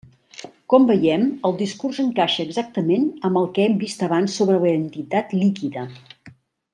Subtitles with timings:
[0.73, 5.37] Com veiem, el discurs encaixa exactament amb el que hem vist abans sobre la identitat
[5.43, 5.85] líquida.